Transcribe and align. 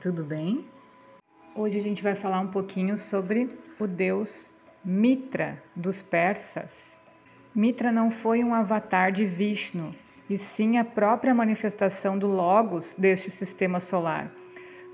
tudo 0.00 0.22
bem? 0.22 0.64
Hoje 1.54 1.78
a 1.78 1.80
gente 1.80 2.02
vai 2.02 2.14
falar 2.14 2.40
um 2.40 2.48
pouquinho 2.48 2.96
sobre 2.96 3.50
o 3.78 3.86
deus 3.86 4.52
Mitra 4.84 5.62
dos 5.74 6.02
persas. 6.02 7.00
Mitra 7.54 7.90
não 7.90 8.10
foi 8.10 8.44
um 8.44 8.54
avatar 8.54 9.10
de 9.10 9.24
Vishnu, 9.24 9.94
e 10.28 10.36
sim 10.36 10.76
a 10.76 10.84
própria 10.84 11.34
manifestação 11.34 12.18
do 12.18 12.26
Logos 12.26 12.94
deste 12.94 13.30
sistema 13.30 13.80
solar. 13.80 14.30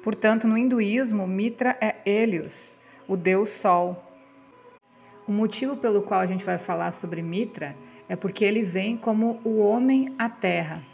Portanto, 0.05 0.47
no 0.47 0.57
hinduísmo, 0.57 1.27
Mitra 1.27 1.77
é 1.81 1.97
Helios, 2.07 2.79
o 3.09 3.17
deus 3.17 3.49
Sol. 3.49 4.03
O 5.27 5.33
motivo 5.33 5.77
pelo 5.77 6.03
qual 6.03 6.21
a 6.21 6.27
gente 6.27 6.45
vai 6.45 6.59
falar 6.59 6.93
sobre 6.93 7.23
Mitra 7.23 7.77
é 8.09 8.15
porque 8.15 8.45
ele 8.45 8.63
vem 8.63 8.97
como 8.97 9.41
o 9.45 9.59
homem 9.59 10.15
à 10.19 10.29
terra 10.29 10.92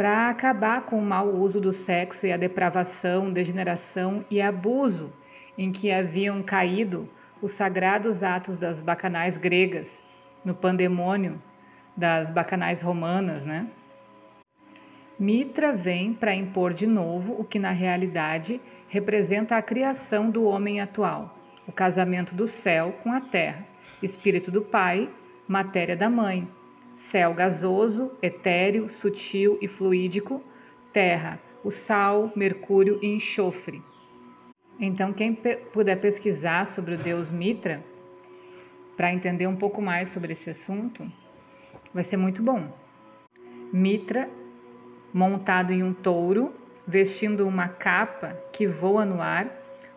para 0.00 0.30
acabar 0.30 0.86
com 0.86 0.98
o 0.98 1.04
mau 1.04 1.28
uso 1.28 1.60
do 1.60 1.74
sexo 1.74 2.26
e 2.26 2.32
a 2.32 2.38
depravação, 2.38 3.30
degeneração 3.30 4.24
e 4.30 4.40
abuso 4.40 5.12
em 5.58 5.70
que 5.70 5.92
haviam 5.92 6.42
caído 6.42 7.06
os 7.42 7.52
sagrados 7.52 8.22
atos 8.22 8.56
das 8.56 8.80
bacanais 8.80 9.36
gregas 9.36 10.02
no 10.42 10.54
pandemônio 10.54 11.38
das 11.94 12.30
bacanais 12.30 12.80
romanas, 12.80 13.44
né? 13.44 13.66
Mitra 15.18 15.70
vem 15.70 16.14
para 16.14 16.34
impor 16.34 16.72
de 16.72 16.86
novo 16.86 17.38
o 17.38 17.44
que 17.44 17.58
na 17.58 17.70
realidade 17.70 18.58
representa 18.88 19.58
a 19.58 19.62
criação 19.62 20.30
do 20.30 20.44
homem 20.44 20.80
atual, 20.80 21.38
o 21.68 21.72
casamento 21.72 22.34
do 22.34 22.46
céu 22.46 22.96
com 23.02 23.12
a 23.12 23.20
terra, 23.20 23.66
espírito 24.02 24.50
do 24.50 24.62
pai, 24.62 25.10
matéria 25.46 25.94
da 25.94 26.08
mãe, 26.08 26.48
céu 26.92 27.32
gasoso, 27.32 28.12
etéreo, 28.22 28.88
sutil 28.88 29.58
e 29.60 29.68
fluídico, 29.68 30.42
terra, 30.92 31.40
o 31.62 31.70
sal, 31.70 32.32
mercúrio 32.34 32.98
e 33.02 33.06
enxofre. 33.06 33.82
Então, 34.78 35.12
quem 35.12 35.34
puder 35.34 35.96
pesquisar 35.96 36.66
sobre 36.66 36.94
o 36.94 36.98
deus 36.98 37.30
Mitra, 37.30 37.84
para 38.96 39.12
entender 39.12 39.46
um 39.46 39.56
pouco 39.56 39.80
mais 39.80 40.08
sobre 40.08 40.32
esse 40.32 40.50
assunto, 40.50 41.10
vai 41.92 42.02
ser 42.02 42.16
muito 42.16 42.42
bom. 42.42 42.72
Mitra, 43.72 44.28
montado 45.12 45.72
em 45.72 45.82
um 45.82 45.92
touro, 45.92 46.52
vestindo 46.86 47.46
uma 47.46 47.68
capa 47.68 48.36
que 48.52 48.66
voa 48.66 49.04
no 49.04 49.20
ar, 49.20 49.48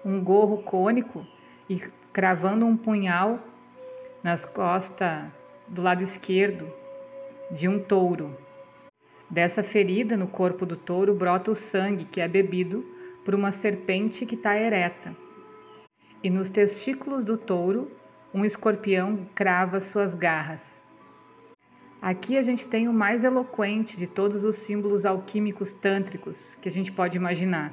um 0.06 0.24
gorro 0.24 0.62
cônico 0.64 1.26
e 1.70 1.80
cravando 2.12 2.66
um 2.66 2.78
punhal 2.78 3.40
nas 4.22 4.46
costas 4.46 5.24
do 5.68 5.82
lado 5.82 6.04
esquerdo 6.04 6.83
de 7.54 7.68
um 7.68 7.78
touro. 7.78 8.36
Dessa 9.30 9.62
ferida 9.62 10.18
no 10.18 10.28
corpo 10.28 10.66
do 10.66 10.76
touro 10.76 11.14
brota 11.14 11.52
o 11.52 11.56
sangue 11.56 12.04
que 12.04 12.20
é 12.20 12.28
bebido 12.28 12.84
por 13.24 13.36
uma 13.36 13.52
serpente 13.52 14.26
que 14.26 14.34
está 14.34 14.58
ereta. 14.58 15.16
E 16.24 16.32
nos 16.32 16.50
testículos 16.50 17.24
do 17.24 17.38
touro, 17.38 17.92
um 18.34 18.44
escorpião 18.44 19.28
crava 19.36 19.80
suas 19.80 20.16
garras. 20.16 20.82
Aqui 22.02 22.38
a 22.38 22.42
gente 22.42 22.66
tem 22.66 22.88
o 22.88 22.94
mais 22.94 23.24
eloquente 23.24 23.98
de 23.98 24.08
todos 24.08 24.44
os 24.44 24.56
símbolos 24.56 25.06
alquímicos 25.06 25.72
tântricos 25.72 26.56
que 26.56 26.68
a 26.68 26.72
gente 26.72 26.92
pode 26.92 27.18
imaginar. 27.18 27.72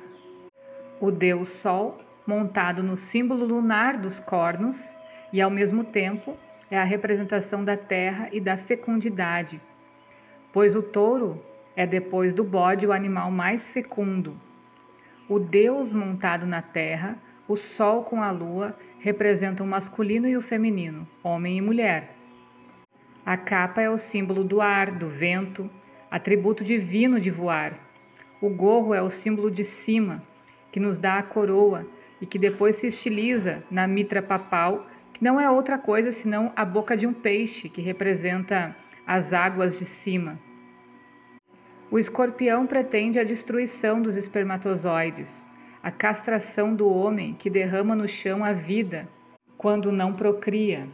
O 1.01 1.11
deus 1.11 1.49
Sol, 1.49 1.99
montado 2.27 2.83
no 2.83 2.99
símbolo 2.99 3.47
lunar 3.47 3.97
dos 3.97 4.21
cornos, 4.21 4.95
e 5.33 5.41
ao 5.41 5.51
mesmo 5.51 5.83
tempo 5.85 6.37
é 6.71 6.79
a 6.79 6.85
representação 6.85 7.65
da 7.65 7.77
terra 7.77 8.29
e 8.31 8.41
da 8.41 8.57
fecundidade, 8.57 9.61
pois 10.53 10.75
o 10.75 10.83
touro 10.83 11.43
é 11.77 11.87
depois 11.87 12.33
do 12.33 12.45
bode 12.45 12.87
o 12.87 12.93
animal 12.93 13.31
mais 13.31 13.67
fecundo. 13.67 14.37
O 15.29 15.39
Deus 15.39 15.93
montado 15.93 16.47
na 16.47 16.61
terra, 16.61 17.17
o 17.47 17.57
sol 17.57 18.03
com 18.03 18.23
a 18.23 18.31
lua, 18.31 18.77
representam 18.99 19.65
o 19.65 19.69
masculino 19.69 20.29
e 20.29 20.37
o 20.37 20.43
feminino, 20.43 21.07
homem 21.23 21.59
e 21.59 21.61
mulher. 21.61 22.17
A 23.25 23.37
capa 23.37 23.81
é 23.81 23.89
o 23.89 23.97
símbolo 23.97 24.43
do 24.43 24.61
ar, 24.61 24.91
do 24.91 25.09
vento, 25.09 25.71
atributo 26.11 26.65
divino 26.65 27.21
de 27.21 27.31
voar. 27.31 27.79
O 28.41 28.49
gorro 28.49 28.93
é 28.93 29.01
o 29.01 29.11
símbolo 29.11 29.51
de 29.51 29.63
cima, 29.63 30.23
que 30.73 30.81
nos 30.81 30.99
dá 30.99 31.19
a 31.19 31.23
coroa 31.23 31.87
e 32.21 32.27
que 32.27 32.39
depois 32.39 32.77
se 32.77 32.89
estiliza 32.89 33.63
na 33.71 33.87
mitra 33.87 34.21
papal, 34.21 34.87
que 35.13 35.23
não 35.23 35.41
é 35.41 35.49
outra 35.51 35.79
coisa 35.79 36.11
senão 36.11 36.53
a 36.57 36.65
boca 36.65 36.97
de 36.97 37.07
um 37.07 37.13
peixe, 37.13 37.69
que 37.69 37.81
representa 37.81 38.75
as 39.13 39.33
águas 39.33 39.77
de 39.77 39.85
cima. 39.85 40.39
O 41.91 41.99
escorpião 41.99 42.65
pretende 42.65 43.19
a 43.19 43.25
destruição 43.25 44.01
dos 44.01 44.15
espermatozoides, 44.17 45.49
a 45.83 45.91
castração 45.91 46.73
do 46.73 46.89
homem 46.89 47.35
que 47.35 47.51
derrama 47.51 47.97
no 47.97 48.07
chão 48.07 48.45
a 48.45 48.53
vida 48.53 49.09
quando 49.59 49.91
não 49.91 50.13
procria. 50.13 50.87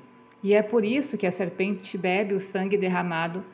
E 0.42 0.54
é 0.54 0.62
por 0.62 0.82
isso 0.82 1.18
que 1.18 1.26
a 1.26 1.30
serpente 1.30 1.98
bebe 1.98 2.32
o 2.32 2.40
sangue 2.40 2.78
derramado 2.78 3.44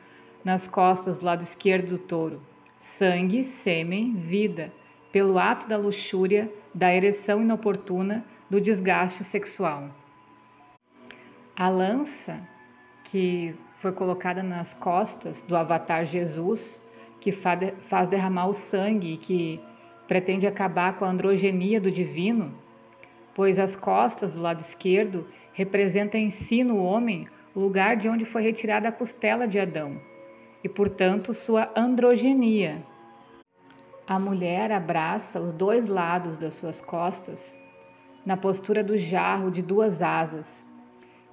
nas 0.45 0.65
costas 0.65 1.17
do 1.17 1.25
lado 1.25 1.43
esquerdo 1.43 1.89
do 1.89 1.97
touro. 1.97 2.41
Sangue, 2.79 3.43
sêmen, 3.43 4.15
vida, 4.15 4.71
pelo 5.11 5.37
ato 5.37 5.67
da 5.67 5.75
luxúria, 5.75 6.49
da 6.73 6.95
ereção 6.95 7.41
inoportuna, 7.41 8.23
do 8.49 8.61
desgaste 8.61 9.25
sexual. 9.25 9.89
A 11.53 11.67
lança 11.67 12.39
que 13.03 13.53
foi 13.83 13.91
colocada 13.91 14.41
nas 14.41 14.73
costas 14.73 15.41
do 15.41 15.57
avatar 15.57 16.05
Jesus, 16.05 16.81
que 17.19 17.33
faz 17.33 18.07
derramar 18.07 18.47
o 18.47 18.53
sangue 18.53 19.11
e 19.11 19.17
que 19.17 19.59
pretende 20.07 20.47
acabar 20.47 20.95
com 20.95 21.03
a 21.03 21.09
androgenia 21.09 21.81
do 21.81 21.91
divino, 21.91 22.53
pois 23.35 23.59
as 23.59 23.75
costas 23.75 24.31
do 24.31 24.41
lado 24.41 24.61
esquerdo 24.61 25.27
representam 25.51 26.21
em 26.21 26.29
si 26.29 26.63
no 26.63 26.77
homem 26.77 27.27
o 27.53 27.59
lugar 27.59 27.97
de 27.97 28.07
onde 28.07 28.23
foi 28.23 28.41
retirada 28.41 28.87
a 28.87 28.91
costela 28.91 29.45
de 29.45 29.59
Adão 29.59 29.99
e, 30.63 30.69
portanto, 30.69 31.33
sua 31.33 31.69
androgenia. 31.75 32.81
A 34.07 34.17
mulher 34.17 34.71
abraça 34.71 35.41
os 35.41 35.51
dois 35.51 35.89
lados 35.89 36.37
das 36.37 36.53
suas 36.53 36.79
costas 36.79 37.57
na 38.25 38.37
postura 38.37 38.81
do 38.81 38.97
jarro 38.97 39.51
de 39.51 39.61
duas 39.61 40.01
asas 40.01 40.71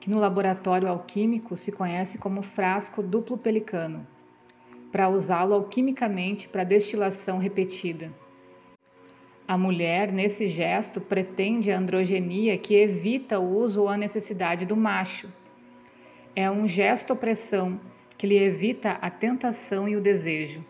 que 0.00 0.08
no 0.08 0.18
laboratório 0.18 0.88
alquímico 0.88 1.54
se 1.54 1.70
conhece 1.70 2.16
como 2.16 2.42
frasco 2.42 3.02
duplo 3.02 3.36
pelicano, 3.36 4.06
para 4.90 5.10
usá-lo 5.10 5.54
alquimicamente 5.54 6.48
para 6.48 6.64
destilação 6.64 7.38
repetida. 7.38 8.10
A 9.46 9.58
mulher, 9.58 10.10
nesse 10.10 10.48
gesto, 10.48 11.00
pretende 11.00 11.70
a 11.70 11.78
androgenia 11.78 12.56
que 12.56 12.74
evita 12.74 13.38
o 13.38 13.56
uso 13.56 13.82
ou 13.82 13.88
a 13.88 13.96
necessidade 13.96 14.64
do 14.64 14.76
macho. 14.76 15.28
É 16.34 16.50
um 16.50 16.66
gesto 16.66 17.12
opressão 17.12 17.78
que 18.16 18.26
lhe 18.26 18.38
evita 18.38 18.92
a 19.02 19.10
tentação 19.10 19.88
e 19.88 19.96
o 19.96 20.00
desejo. 20.00 20.64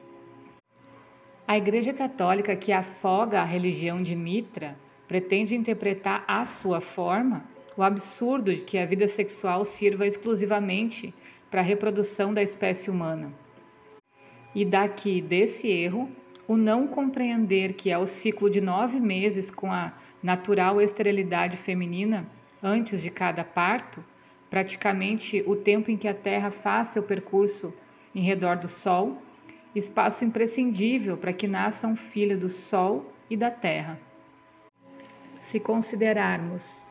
A 1.47 1.59
Igreja 1.59 1.93
Católica, 1.93 2.57
que 2.57 2.73
afoga 2.73 3.41
a 3.41 3.45
religião 3.45 4.03
de 4.03 4.17
Mitra, 4.17 4.77
pretende 5.07 5.55
interpretar 5.55 6.25
à 6.27 6.45
sua 6.45 6.81
forma 6.81 7.45
o 7.76 7.82
absurdo 7.82 8.54
de 8.54 8.62
que 8.62 8.78
a 8.78 8.86
vida 8.86 9.06
sexual 9.08 9.64
sirva 9.64 10.06
exclusivamente 10.06 11.14
para 11.50 11.60
a 11.60 11.64
reprodução 11.64 12.32
da 12.32 12.42
espécie 12.42 12.91
humana. 12.91 13.32
E 14.54 14.64
daqui 14.64 15.20
desse 15.20 15.69
erro, 15.69 16.10
o 16.47 16.56
não 16.56 16.86
compreender 16.86 17.75
que 17.75 17.91
é 17.91 17.97
o 17.98 18.06
ciclo 18.06 18.50
de 18.50 18.60
nove 18.60 18.98
meses 18.98 19.50
com 19.50 19.72
a 19.72 19.92
natural 20.22 20.81
esterilidade 20.81 21.56
feminina 21.56 22.26
antes 22.62 23.00
de 23.00 23.10
cada 23.10 23.44
parto, 23.44 24.05
praticamente 24.50 25.43
o 25.46 25.55
tempo 25.55 25.90
em 25.90 25.96
que 25.96 26.08
a 26.08 26.14
Terra 26.14 26.50
faz 26.50 26.88
seu 26.88 27.02
percurso 27.02 27.73
em 28.14 28.20
redor 28.20 28.56
do 28.56 28.69
Sol, 28.69 29.23
espaço 29.75 30.25
imprescindível 30.25 31.16
para 31.16 31.32
que 31.32 31.46
nasça 31.46 31.87
um 31.87 31.94
filho 31.94 32.37
do 32.37 32.49
Sol 32.49 33.12
e 33.31 33.37
da 33.37 33.50
Terra. 33.50 33.99
Se 35.37 35.61
considerarmos 35.61 36.84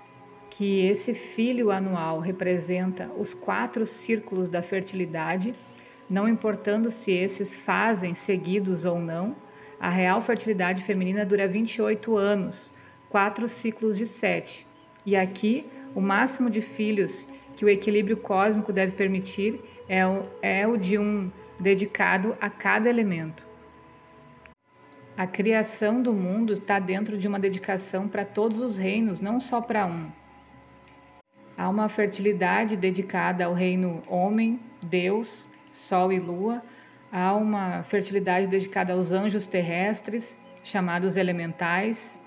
que 0.50 0.86
esse 0.86 1.14
filho 1.14 1.72
anual 1.72 2.20
representa 2.20 3.10
os 3.18 3.34
quatro 3.34 3.86
círculos 3.86 4.50
da 4.50 4.62
fertilidade, 4.62 5.54
não 6.10 6.28
importando 6.28 6.90
se 6.90 7.12
esses 7.12 7.56
fazem 7.56 8.14
seguidos 8.14 8.86
ou 8.86 9.00
não, 9.00 9.36
a 9.80 9.90
real 9.90 10.22
fertilidade 10.22 10.84
feminina 10.84 11.26
dura 11.26 11.48
28 11.48 12.18
anos, 12.18 12.72
quatro 13.10 13.48
ciclos 13.48 13.98
de 13.98 14.06
sete. 14.06 14.68
E 15.06 15.16
aqui, 15.16 15.66
o 15.96 16.02
máximo 16.02 16.50
de 16.50 16.62
filhos 16.62 17.28
que 17.56 17.64
o 17.64 17.70
equilíbrio 17.70 18.18
cósmico 18.18 18.74
deve 18.74 18.94
permitir 18.94 19.62
é 19.88 20.06
o, 20.06 20.24
é 20.42 20.68
o 20.68 20.78
de 20.78 20.98
um 20.98 21.32
dedicado 21.60 22.36
a 22.40 22.50
cada 22.50 22.90
elemento. 22.90 23.48
A 25.18 25.28
criação 25.28 26.02
do 26.02 26.14
mundo 26.14 26.54
está 26.54 26.80
dentro 26.80 27.18
de 27.18 27.28
uma 27.28 27.40
dedicação 27.40 28.08
para 28.08 28.24
todos 28.24 28.60
os 28.60 28.78
reinos, 28.78 29.20
não 29.20 29.40
só 29.40 29.60
para 29.60 29.86
um. 29.86 30.19
Há 31.60 31.68
uma 31.68 31.90
fertilidade 31.90 32.78
dedicada 32.78 33.44
ao 33.44 33.52
reino 33.52 34.02
homem, 34.08 34.62
Deus, 34.82 35.46
Sol 35.74 36.14
e 36.14 36.18
Lua. 36.18 36.64
Há 37.12 37.34
uma 37.34 37.84
fertilidade 37.84 38.48
dedicada 38.48 38.94
aos 38.94 39.12
anjos 39.12 39.46
terrestres, 39.46 40.40
chamados 40.64 41.18
elementais, 41.18 42.18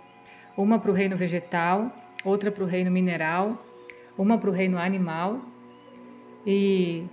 uma 0.55 0.79
para 0.79 0.91
o 0.91 0.95
reino 0.95 1.17
vegetal, 1.17 1.91
outra 2.23 2.53
para 2.53 2.63
o 2.63 2.67
reino 2.67 2.91
mineral, 2.91 3.57
uma 4.19 4.37
para 4.37 4.51
o 4.51 4.53
reino 4.53 4.77
animal 4.77 5.41
e 6.47 7.07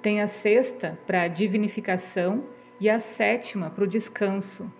tem 0.00 0.20
a 0.20 0.28
sexta 0.28 1.00
para 1.04 1.22
a 1.22 1.28
divinificação 1.28 2.44
e 2.78 2.88
a 2.88 3.00
sétima 3.00 3.70
para 3.70 3.82
o 3.82 3.88
descanso. 3.88 4.72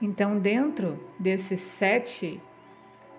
Então, 0.00 0.38
dentro 0.38 1.00
desses 1.18 1.58
sete, 1.58 2.40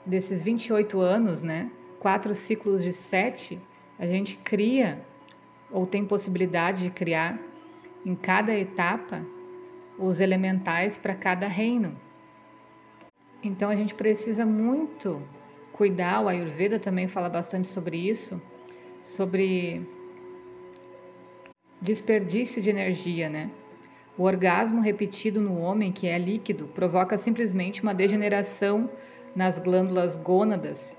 desses 0.06 0.42
28 0.42 1.02
anos, 1.02 1.42
né, 1.42 1.70
quatro 2.00 2.34
ciclos 2.34 2.84
de 2.84 2.94
sete, 2.94 3.60
a 3.98 4.06
gente 4.06 4.38
cria 4.38 5.02
ou 5.72 5.86
tem 5.86 6.06
possibilidade 6.06 6.84
de 6.84 6.90
criar 6.90 7.38
em 8.06 8.16
cada 8.16 8.54
etapa 8.54 9.24
os 9.98 10.20
elementais 10.20 10.98
para 10.98 11.14
cada 11.14 11.48
reino. 11.48 11.96
Então 13.44 13.70
a 13.70 13.76
gente 13.76 13.94
precisa 13.94 14.46
muito 14.46 15.22
cuidar, 15.74 16.22
o 16.22 16.28
Ayurveda 16.28 16.80
também 16.80 17.08
fala 17.08 17.30
bastante 17.30 17.68
sobre 17.68 17.98
isso, 17.98 18.42
sobre 19.04 19.86
desperdício 21.82 22.62
de 22.62 22.70
energia, 22.70 23.30
né? 23.30 23.50
O 24.18 24.24
orgasmo 24.24 24.82
repetido 24.82 25.40
no 25.40 25.60
homem, 25.60 25.94
que 25.94 26.06
é 26.06 26.18
líquido, 26.18 26.68
provoca 26.68 27.18
simplesmente 27.18 27.82
uma 27.82 27.94
degeneração 27.94 28.90
nas 29.34 29.58
glândulas 29.58 30.18
gônadas 30.18 30.99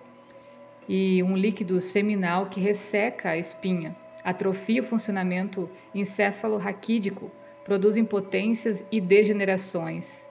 e 0.93 1.23
um 1.23 1.37
líquido 1.37 1.81
seminal 1.81 2.47
que 2.47 2.59
resseca 2.59 3.29
a 3.29 3.39
espinha, 3.39 3.95
atrofia 4.25 4.81
o 4.81 4.85
funcionamento 4.85 5.71
encéfalo-raquídico, 5.95 7.31
produz 7.65 7.97
impotências 7.97 8.85
e 8.91 9.01
degenerações. 9.01 10.29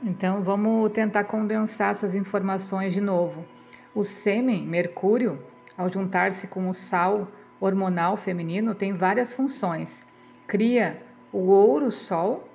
Então 0.00 0.42
vamos 0.42 0.92
tentar 0.92 1.24
condensar 1.24 1.90
essas 1.90 2.14
informações 2.14 2.94
de 2.94 3.00
novo. 3.00 3.44
O 3.92 4.04
sêmen, 4.04 4.64
mercúrio, 4.64 5.42
ao 5.76 5.88
juntar-se 5.88 6.46
com 6.46 6.68
o 6.68 6.72
sal 6.72 7.26
hormonal 7.60 8.16
feminino, 8.16 8.76
tem 8.76 8.92
várias 8.92 9.32
funções. 9.32 10.04
Cria 10.46 11.02
o 11.32 11.48
ouro-sol, 11.48 12.48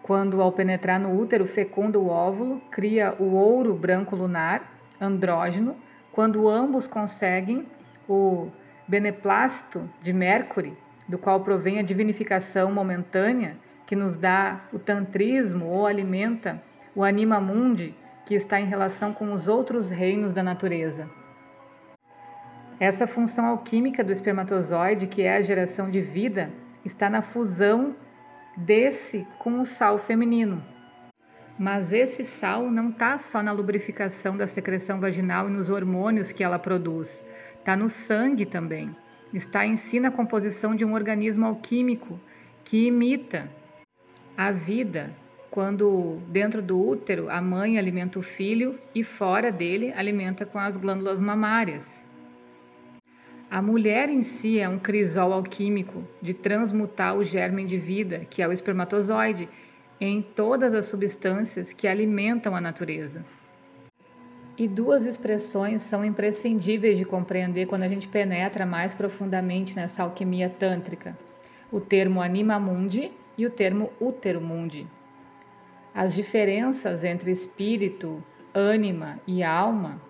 quando 0.00 0.40
ao 0.40 0.52
penetrar 0.52 1.00
no 1.00 1.20
útero 1.20 1.44
fecunda 1.44 1.98
o 1.98 2.06
óvulo, 2.06 2.62
cria 2.70 3.16
o 3.18 3.34
ouro 3.34 3.74
branco 3.74 4.14
lunar, 4.14 4.75
andrógeno, 5.00 5.76
quando 6.12 6.48
ambos 6.48 6.86
conseguem 6.86 7.66
o 8.08 8.48
beneplácito 8.88 9.88
de 10.00 10.12
Mercury, 10.12 10.76
do 11.08 11.18
qual 11.18 11.40
provém 11.40 11.78
a 11.78 11.82
divinificação 11.82 12.72
momentânea 12.72 13.56
que 13.86 13.94
nos 13.94 14.16
dá 14.16 14.60
o 14.72 14.78
tantrismo 14.78 15.66
ou 15.66 15.86
alimenta 15.86 16.60
o 16.94 17.04
anima 17.04 17.40
mundi 17.40 17.94
que 18.24 18.34
está 18.34 18.60
em 18.60 18.66
relação 18.66 19.12
com 19.12 19.32
os 19.32 19.46
outros 19.46 19.90
reinos 19.90 20.32
da 20.32 20.42
natureza. 20.42 21.08
Essa 22.78 23.06
função 23.06 23.46
alquímica 23.46 24.02
do 24.02 24.12
espermatozoide, 24.12 25.06
que 25.06 25.22
é 25.22 25.36
a 25.36 25.40
geração 25.40 25.90
de 25.90 26.00
vida, 26.00 26.50
está 26.84 27.08
na 27.08 27.22
fusão 27.22 27.94
desse 28.56 29.26
com 29.38 29.60
o 29.60 29.64
sal 29.64 29.98
feminino. 29.98 30.62
Mas 31.58 31.92
esse 31.92 32.22
sal 32.24 32.70
não 32.70 32.90
está 32.90 33.16
só 33.16 33.42
na 33.42 33.52
lubrificação 33.52 34.36
da 34.36 34.46
secreção 34.46 35.00
vaginal 35.00 35.48
e 35.48 35.52
nos 35.52 35.70
hormônios 35.70 36.30
que 36.30 36.44
ela 36.44 36.58
produz, 36.58 37.26
está 37.58 37.74
no 37.74 37.88
sangue 37.88 38.44
também. 38.44 38.94
Está 39.32 39.66
em 39.66 39.76
si 39.76 39.98
na 39.98 40.10
composição 40.10 40.74
de 40.74 40.84
um 40.84 40.94
organismo 40.94 41.46
alquímico 41.46 42.20
que 42.62 42.86
imita 42.86 43.50
a 44.36 44.50
vida, 44.52 45.10
quando 45.50 46.18
dentro 46.28 46.60
do 46.60 46.78
útero 46.78 47.30
a 47.30 47.40
mãe 47.40 47.78
alimenta 47.78 48.18
o 48.18 48.22
filho 48.22 48.78
e 48.94 49.02
fora 49.02 49.50
dele 49.50 49.92
alimenta 49.96 50.44
com 50.44 50.58
as 50.58 50.76
glândulas 50.76 51.20
mamárias. 51.20 52.06
A 53.50 53.62
mulher 53.62 54.10
em 54.10 54.22
si 54.22 54.58
é 54.58 54.68
um 54.68 54.78
crisol 54.78 55.32
alquímico 55.32 56.04
de 56.20 56.34
transmutar 56.34 57.16
o 57.16 57.24
germe 57.24 57.64
de 57.64 57.78
vida, 57.78 58.26
que 58.28 58.42
é 58.42 58.48
o 58.48 58.52
espermatozoide, 58.52 59.48
em 60.00 60.20
todas 60.20 60.74
as 60.74 60.86
substâncias 60.86 61.72
que 61.72 61.88
alimentam 61.88 62.54
a 62.54 62.60
natureza. 62.60 63.24
E 64.58 64.66
duas 64.66 65.04
expressões 65.04 65.82
são 65.82 66.04
imprescindíveis 66.04 66.96
de 66.96 67.04
compreender 67.04 67.66
quando 67.66 67.82
a 67.82 67.88
gente 67.88 68.08
penetra 68.08 68.64
mais 68.64 68.94
profundamente 68.94 69.76
nessa 69.76 70.02
alquimia 70.02 70.48
tântrica: 70.48 71.16
o 71.70 71.80
termo 71.80 72.22
anima 72.22 72.58
mundi 72.58 73.12
e 73.36 73.44
o 73.44 73.50
termo 73.50 73.90
útero 74.00 74.40
mundi. 74.40 74.86
As 75.94 76.14
diferenças 76.14 77.04
entre 77.04 77.30
espírito, 77.30 78.22
ânima 78.54 79.20
e 79.26 79.42
alma, 79.42 80.00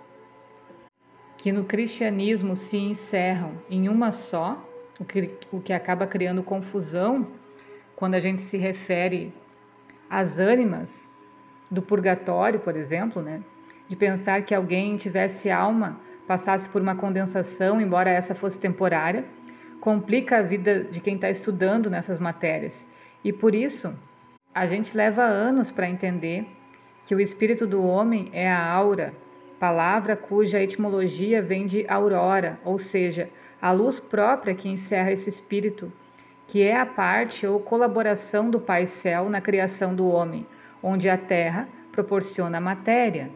que 1.36 1.50
no 1.50 1.64
cristianismo 1.64 2.54
se 2.54 2.76
encerram 2.76 3.52
em 3.68 3.88
uma 3.88 4.10
só, 4.12 4.64
o 4.98 5.04
que, 5.04 5.30
o 5.52 5.60
que 5.60 5.72
acaba 5.72 6.06
criando 6.06 6.42
confusão 6.42 7.28
quando 7.94 8.14
a 8.14 8.20
gente 8.20 8.40
se 8.40 8.56
refere 8.56 9.32
às 10.08 10.38
ânimas 10.38 11.10
do 11.70 11.82
purgatório, 11.82 12.60
por 12.60 12.76
exemplo, 12.76 13.22
né? 13.22 13.42
de 13.88 13.96
pensar 13.96 14.42
que 14.42 14.54
alguém 14.54 14.96
tivesse 14.96 15.50
alma, 15.50 16.00
passasse 16.26 16.68
por 16.68 16.82
uma 16.82 16.96
condensação, 16.96 17.80
embora 17.80 18.10
essa 18.10 18.34
fosse 18.34 18.58
temporária, 18.58 19.24
complica 19.80 20.38
a 20.38 20.42
vida 20.42 20.82
de 20.84 21.00
quem 21.00 21.14
está 21.14 21.30
estudando 21.30 21.88
nessas 21.88 22.18
matérias 22.18 22.86
e 23.26 23.32
por 23.32 23.56
isso, 23.56 23.92
a 24.54 24.66
gente 24.66 24.96
leva 24.96 25.24
anos 25.24 25.72
para 25.72 25.88
entender 25.88 26.46
que 27.04 27.12
o 27.12 27.20
espírito 27.20 27.66
do 27.66 27.82
homem 27.84 28.30
é 28.32 28.48
a 28.48 28.64
aura, 28.64 29.12
palavra 29.58 30.14
cuja 30.14 30.62
etimologia 30.62 31.42
vem 31.42 31.66
de 31.66 31.84
aurora, 31.88 32.56
ou 32.64 32.78
seja, 32.78 33.28
a 33.60 33.72
luz 33.72 33.98
própria 33.98 34.54
que 34.54 34.68
encerra 34.68 35.10
esse 35.10 35.28
espírito, 35.28 35.92
que 36.46 36.62
é 36.62 36.76
a 36.76 36.86
parte 36.86 37.46
ou 37.46 37.58
colaboração 37.58 38.48
do 38.48 38.60
Pai 38.60 38.86
Céu 38.86 39.28
na 39.28 39.40
criação 39.40 39.94
do 39.94 40.06
homem, 40.06 40.46
onde 40.82 41.08
a 41.08 41.18
terra 41.18 41.68
proporciona 41.90 42.58
a 42.58 42.60
matéria. 42.60 43.30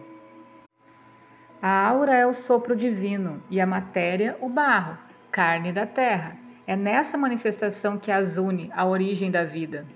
A 1.60 1.88
aura 1.88 2.14
é 2.14 2.26
o 2.26 2.32
sopro 2.32 2.76
divino 2.76 3.42
e 3.50 3.60
a 3.60 3.66
matéria, 3.66 4.36
o 4.40 4.48
barro, 4.48 4.96
carne 5.30 5.72
da 5.72 5.86
terra. 5.86 6.36
É 6.66 6.76
nessa 6.76 7.18
manifestação 7.18 7.98
que 7.98 8.12
as 8.12 8.36
une 8.36 8.70
a 8.72 8.86
origem 8.86 9.30
da 9.30 9.44
vida. 9.44 9.86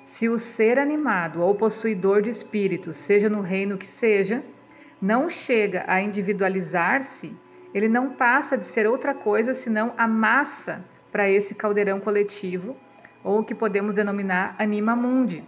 Se 0.00 0.28
o 0.28 0.38
ser 0.38 0.78
animado 0.78 1.42
ou 1.42 1.54
possuidor 1.54 2.22
de 2.22 2.30
espírito, 2.30 2.92
seja 2.92 3.28
no 3.28 3.40
reino 3.40 3.76
que 3.76 3.84
seja, 3.84 4.42
não 5.00 5.28
chega 5.28 5.84
a 5.86 6.00
individualizar-se, 6.00 7.36
ele 7.74 7.88
não 7.88 8.10
passa 8.10 8.56
de 8.56 8.64
ser 8.64 8.86
outra 8.86 9.12
coisa 9.12 9.52
senão 9.52 9.92
a 9.98 10.08
massa 10.08 10.82
para 11.16 11.30
esse 11.30 11.54
caldeirão 11.54 11.98
coletivo, 11.98 12.76
ou 13.24 13.42
que 13.42 13.54
podemos 13.54 13.94
denominar 13.94 14.54
anima 14.58 14.94
mundi, 14.94 15.42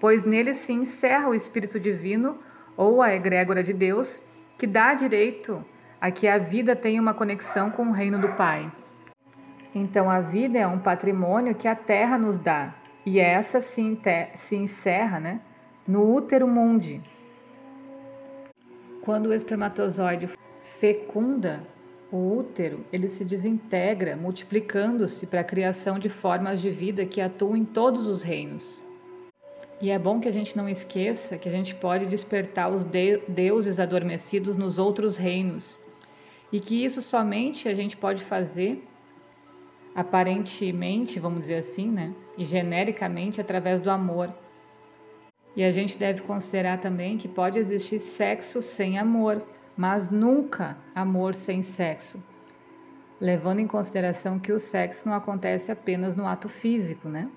pois 0.00 0.24
nele 0.24 0.54
se 0.54 0.72
encerra 0.72 1.28
o 1.28 1.34
espírito 1.34 1.78
divino 1.78 2.38
ou 2.78 3.02
a 3.02 3.14
egrégora 3.14 3.62
de 3.62 3.74
Deus, 3.74 4.22
que 4.56 4.66
dá 4.66 4.94
direito 4.94 5.62
a 6.00 6.10
que 6.10 6.26
a 6.26 6.38
vida 6.38 6.74
tenha 6.74 6.98
uma 6.98 7.12
conexão 7.12 7.70
com 7.70 7.88
o 7.88 7.92
reino 7.92 8.18
do 8.18 8.30
Pai. 8.30 8.72
Então, 9.74 10.10
a 10.10 10.22
vida 10.22 10.58
é 10.58 10.66
um 10.66 10.78
patrimônio 10.78 11.54
que 11.54 11.68
a 11.68 11.74
terra 11.74 12.16
nos 12.16 12.38
dá, 12.38 12.74
e 13.04 13.20
essa 13.20 13.60
se, 13.60 14.00
se 14.32 14.56
encerra 14.56 15.20
né, 15.20 15.42
no 15.86 16.10
útero 16.10 16.48
mundi. 16.48 17.02
Quando 19.02 19.26
o 19.26 19.34
espermatozoide 19.34 20.26
fecunda 20.62 21.75
o 22.10 22.36
útero, 22.36 22.84
ele 22.92 23.08
se 23.08 23.24
desintegra, 23.24 24.16
multiplicando-se 24.16 25.26
para 25.26 25.40
a 25.40 25.44
criação 25.44 25.98
de 25.98 26.08
formas 26.08 26.60
de 26.60 26.70
vida 26.70 27.04
que 27.04 27.20
atuam 27.20 27.56
em 27.56 27.64
todos 27.64 28.06
os 28.06 28.22
reinos. 28.22 28.80
E 29.80 29.90
é 29.90 29.98
bom 29.98 30.20
que 30.20 30.28
a 30.28 30.32
gente 30.32 30.56
não 30.56 30.68
esqueça 30.68 31.36
que 31.36 31.48
a 31.48 31.52
gente 31.52 31.74
pode 31.74 32.06
despertar 32.06 32.70
os 32.70 32.82
de 32.82 33.18
deuses 33.28 33.78
adormecidos 33.78 34.56
nos 34.56 34.78
outros 34.78 35.16
reinos 35.16 35.78
e 36.50 36.60
que 36.60 36.82
isso 36.82 37.02
somente 37.02 37.68
a 37.68 37.74
gente 37.74 37.96
pode 37.96 38.22
fazer 38.22 38.82
aparentemente, 39.94 41.18
vamos 41.18 41.40
dizer 41.40 41.56
assim, 41.56 41.90
né? 41.90 42.14
E 42.38 42.44
genericamente 42.44 43.40
através 43.40 43.80
do 43.80 43.90
amor. 43.90 44.32
E 45.54 45.64
a 45.64 45.72
gente 45.72 45.98
deve 45.98 46.22
considerar 46.22 46.78
também 46.78 47.16
que 47.16 47.28
pode 47.28 47.58
existir 47.58 47.98
sexo 47.98 48.62
sem 48.62 48.98
amor, 48.98 49.42
mas 49.76 50.08
nunca 50.08 50.76
amor 50.94 51.34
sem 51.34 51.62
sexo. 51.62 52.22
Levando 53.20 53.60
em 53.60 53.66
consideração 53.66 54.38
que 54.38 54.52
o 54.52 54.58
sexo 54.58 55.08
não 55.08 55.14
acontece 55.14 55.70
apenas 55.70 56.14
no 56.14 56.26
ato 56.26 56.48
físico, 56.48 57.08
né? 57.08 57.28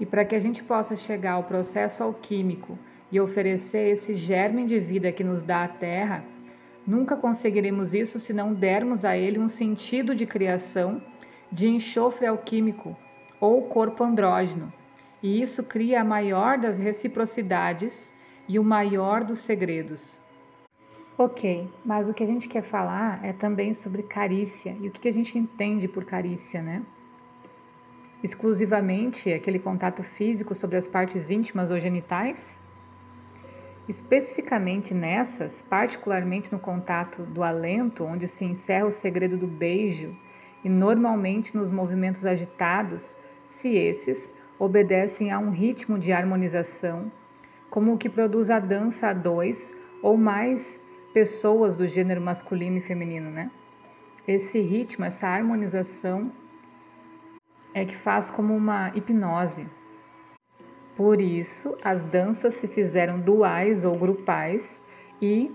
E 0.00 0.06
para 0.06 0.24
que 0.24 0.34
a 0.34 0.40
gente 0.40 0.62
possa 0.62 0.96
chegar 0.96 1.32
ao 1.32 1.44
processo 1.44 2.02
alquímico 2.02 2.78
e 3.10 3.20
oferecer 3.20 3.90
esse 3.90 4.16
germe 4.16 4.64
de 4.64 4.80
vida 4.80 5.12
que 5.12 5.22
nos 5.22 5.42
dá 5.42 5.64
a 5.64 5.68
terra, 5.68 6.24
nunca 6.86 7.16
conseguiremos 7.16 7.94
isso 7.94 8.18
se 8.18 8.32
não 8.32 8.52
dermos 8.52 9.04
a 9.04 9.16
ele 9.16 9.38
um 9.38 9.48
sentido 9.48 10.14
de 10.14 10.26
criação 10.26 11.02
de 11.52 11.68
enxofre 11.68 12.26
alquímico 12.26 12.96
ou 13.38 13.62
corpo 13.62 14.02
andrógeno, 14.02 14.72
E 15.22 15.40
isso 15.40 15.62
cria 15.62 16.00
a 16.00 16.04
maior 16.04 16.58
das 16.58 16.78
reciprocidades 16.78 18.12
e 18.48 18.58
o 18.58 18.64
maior 18.64 19.22
dos 19.22 19.38
segredos. 19.38 20.20
Ok, 21.18 21.68
mas 21.84 22.08
o 22.08 22.14
que 22.14 22.24
a 22.24 22.26
gente 22.26 22.48
quer 22.48 22.62
falar 22.62 23.22
é 23.22 23.34
também 23.34 23.74
sobre 23.74 24.02
carícia 24.02 24.74
e 24.80 24.88
o 24.88 24.90
que 24.90 25.06
a 25.06 25.12
gente 25.12 25.38
entende 25.38 25.86
por 25.86 26.06
carícia, 26.06 26.62
né? 26.62 26.82
Exclusivamente 28.22 29.30
aquele 29.30 29.58
contato 29.58 30.02
físico 30.02 30.54
sobre 30.54 30.78
as 30.78 30.86
partes 30.86 31.30
íntimas 31.30 31.70
ou 31.70 31.78
genitais? 31.78 32.62
Especificamente 33.86 34.94
nessas, 34.94 35.60
particularmente 35.60 36.50
no 36.50 36.58
contato 36.58 37.24
do 37.24 37.42
alento, 37.42 38.04
onde 38.04 38.26
se 38.26 38.46
encerra 38.46 38.86
o 38.86 38.90
segredo 38.90 39.36
do 39.36 39.46
beijo, 39.46 40.16
e 40.64 40.68
normalmente 40.68 41.54
nos 41.54 41.70
movimentos 41.70 42.24
agitados, 42.24 43.18
se 43.44 43.76
esses 43.76 44.32
obedecem 44.58 45.30
a 45.30 45.38
um 45.38 45.50
ritmo 45.50 45.98
de 45.98 46.10
harmonização, 46.10 47.12
como 47.68 47.92
o 47.92 47.98
que 47.98 48.08
produz 48.08 48.48
a 48.48 48.58
dança 48.58 49.08
a 49.08 49.12
dois 49.12 49.74
ou 50.00 50.16
mais 50.16 50.82
pessoas 51.12 51.76
do 51.76 51.86
gênero 51.86 52.20
masculino 52.20 52.78
e 52.78 52.80
feminino, 52.80 53.30
né? 53.30 53.50
Esse 54.26 54.60
ritmo, 54.60 55.04
essa 55.04 55.26
harmonização 55.26 56.32
é 57.74 57.84
que 57.84 57.96
faz 57.96 58.30
como 58.30 58.54
uma 58.54 58.90
hipnose. 58.94 59.66
Por 60.96 61.20
isso, 61.20 61.76
as 61.82 62.02
danças 62.02 62.54
se 62.54 62.68
fizeram 62.68 63.18
duais 63.18 63.84
ou 63.84 63.96
grupais 63.96 64.82
e 65.20 65.50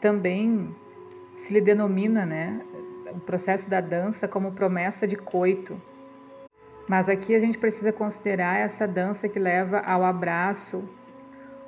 também 0.00 0.74
se 1.34 1.52
lhe 1.52 1.60
denomina, 1.60 2.24
né, 2.26 2.60
o 3.10 3.18
processo 3.18 3.68
da 3.68 3.80
dança 3.80 4.28
como 4.28 4.52
promessa 4.52 5.06
de 5.06 5.16
coito. 5.16 5.80
Mas 6.86 7.08
aqui 7.08 7.34
a 7.34 7.40
gente 7.40 7.58
precisa 7.58 7.92
considerar 7.92 8.58
essa 8.58 8.86
dança 8.86 9.28
que 9.28 9.38
leva 9.38 9.78
ao 9.80 10.04
abraço 10.04 10.86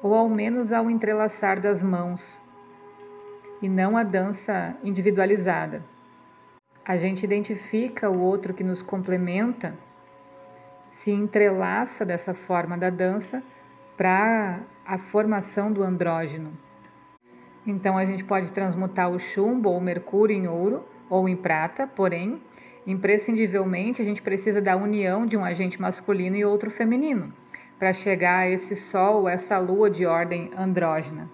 ou 0.03 0.15
ao 0.15 0.29
menos 0.29 0.73
ao 0.73 0.91
entrelaçar 0.91 1.59
das 1.59 1.83
mãos, 1.83 2.41
e 3.61 3.69
não 3.69 3.97
a 3.97 4.03
dança 4.03 4.77
individualizada. 4.83 5.83
A 6.85 6.97
gente 6.97 7.25
identifica 7.25 8.09
o 8.09 8.21
outro 8.21 8.55
que 8.55 8.63
nos 8.63 8.83
complementa, 8.83 9.75
se 10.89 11.11
entrelaça 11.11 12.05
dessa 12.05 12.33
forma 12.33 12.79
da 12.79 12.91
dança 12.91 13.43
para 13.97 14.61
a 14.87 14.99
formação 14.99 15.73
do 15.73 15.83
andrógeno. 15.83 16.53
Então 17.67 17.99
a 17.99 18.05
gente 18.05 18.23
pode 18.23 18.53
transmutar 18.53 19.11
o 19.11 19.19
chumbo 19.19 19.71
ou 19.71 19.79
o 19.79 19.81
mercúrio 19.81 20.37
em 20.37 20.47
ouro 20.47 20.85
ou 21.11 21.29
em 21.29 21.37
prata, 21.37 21.87
porém, 21.87 22.41
imprescindivelmente 22.87 24.01
a 24.01 24.05
gente 24.05 24.23
precisa 24.23 24.63
da 24.63 24.77
união 24.77 25.27
de 25.27 25.37
um 25.37 25.45
agente 25.45 25.81
masculino 25.81 26.37
e 26.37 26.45
outro 26.45 26.71
feminino 26.71 27.33
para 27.79 27.93
chegar 27.93 28.39
a 28.39 28.49
esse 28.49 28.75
sol, 28.75 29.29
essa 29.29 29.59
lua 29.59 29.91
de 29.91 30.07
ordem 30.07 30.51
andrógena. 30.57 31.29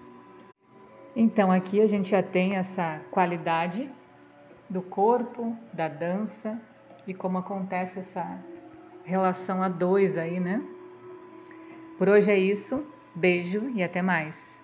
Então 1.15 1.51
aqui 1.51 1.79
a 1.79 1.85
gente 1.85 2.09
já 2.09 2.23
tem 2.23 2.55
essa 2.55 2.99
qualidade 3.11 3.89
do 4.67 4.81
corpo, 4.81 5.55
da 5.71 5.87
dança 5.87 6.59
e 7.05 7.13
como 7.13 7.37
acontece 7.37 7.99
essa 7.99 8.39
relação 9.03 9.61
a 9.61 9.69
dois 9.69 10.17
aí, 10.17 10.39
né? 10.39 10.63
Por 11.97 12.09
hoje 12.09 12.31
é 12.31 12.37
isso. 12.37 12.83
Beijo 13.13 13.69
e 13.75 13.83
até 13.83 14.01
mais. 14.01 14.62